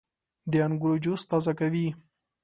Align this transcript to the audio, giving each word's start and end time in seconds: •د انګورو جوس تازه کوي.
•د 0.51 0.53
انګورو 0.67 0.95
جوس 1.03 1.21
تازه 1.29 1.53
کوي. 1.59 1.87